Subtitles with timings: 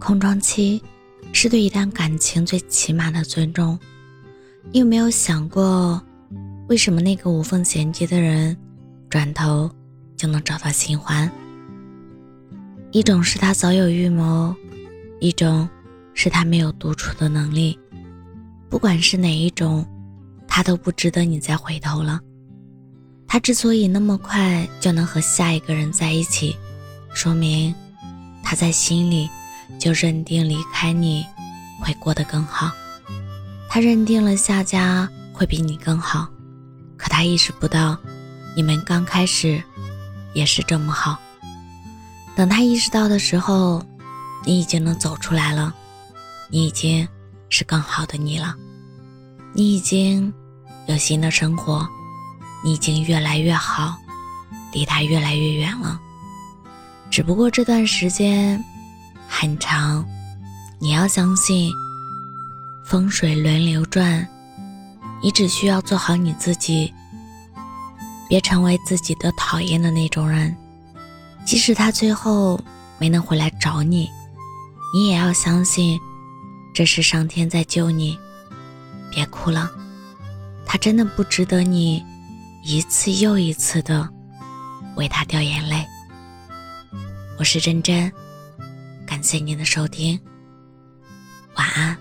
[0.00, 0.82] 空窗期
[1.32, 3.78] 是对一段感情最起码的尊重。
[4.72, 6.02] 你有没有想过，
[6.68, 8.56] 为什么那个无缝衔接的人，
[9.10, 9.70] 转头
[10.16, 11.30] 就能找到新欢？
[12.90, 14.54] 一种是他早有预谋，
[15.20, 15.68] 一种
[16.14, 17.78] 是他没有独处的能力。
[18.68, 19.86] 不管是哪一种，
[20.48, 22.18] 他都不值得你再回头了。
[23.28, 26.56] 他之所以那么快就能和下一个人在一起，
[27.14, 27.72] 说明
[28.42, 29.28] 他在心里。
[29.80, 31.24] 就认定离开你
[31.80, 32.70] 会过得更好，
[33.70, 36.28] 他认定了下家会比你更好，
[36.98, 37.96] 可他意识不到，
[38.54, 39.60] 你们刚开始
[40.34, 41.18] 也是这么好。
[42.36, 43.82] 等他意识到的时候，
[44.44, 45.74] 你已经能走出来了，
[46.50, 47.08] 你已经
[47.48, 48.54] 是更好的你了，
[49.54, 50.30] 你已经
[50.88, 51.88] 有新的生活，
[52.62, 53.96] 你已经越来越好，
[54.74, 55.98] 离他越来越远了。
[57.10, 58.62] 只不过这段时间。
[59.32, 60.04] 很长，
[60.80, 61.72] 你要相信
[62.84, 64.28] 风水轮流转，
[65.22, 66.92] 你只需要做好你自己，
[68.28, 70.54] 别成为自己的讨厌的那种人。
[71.46, 72.60] 即使他最后
[72.98, 74.10] 没能回来找你，
[74.92, 75.98] 你也要相信
[76.74, 78.18] 这是上天在救你。
[79.10, 79.70] 别哭了，
[80.66, 82.04] 他真的不值得你
[82.62, 84.06] 一次又一次的
[84.96, 85.86] 为他掉眼泪。
[87.38, 88.12] 我是真真。
[89.10, 90.20] 感谢您的收听，
[91.56, 91.98] 晚安。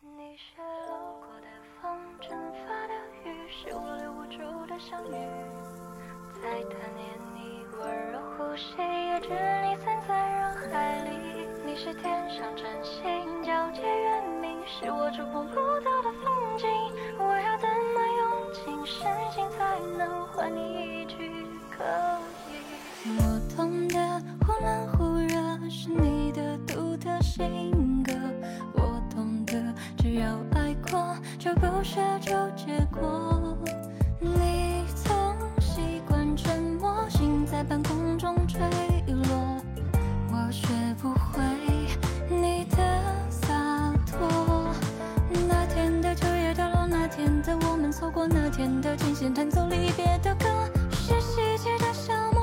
[0.00, 1.48] 你是路过的
[1.82, 5.14] 风蒸发的雨，是我留不住的相遇。
[6.40, 11.10] 再贪恋你温柔呼吸，也只你散在人海里。
[11.66, 13.02] 你是天上真星，
[13.42, 15.99] 皎洁月明，是我触碰不到的
[32.20, 33.56] 就结果。
[34.20, 38.60] 你总习惯沉默，心在半空中坠
[39.06, 39.56] 落，
[40.30, 40.68] 我学
[41.00, 41.42] 不会
[42.28, 42.76] 你的
[43.30, 43.48] 洒
[44.06, 44.72] 脱。
[45.48, 50.06] 那天的秋叶掉落，那天的我们错过，那天的琴弦弹奏离别。
[50.22, 50.46] 的歌，
[50.90, 52.39] 是季节的消磨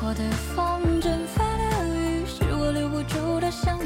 [0.00, 0.22] 过的
[0.54, 3.77] 风，蒸发的雨，是我留不住的伤